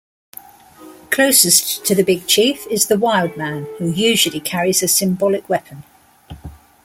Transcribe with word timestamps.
Closest 1.11 1.85
to 1.85 1.93
the 1.93 2.01
"Big 2.01 2.25
Chief" 2.25 2.65
is 2.71 2.87
the 2.87 2.97
"Wildman" 2.97 3.67
who 3.77 3.91
usually 3.91 4.39
carries 4.39 4.81
a 4.81 4.87
symbolic 4.87 5.47
weapon. 5.47 5.83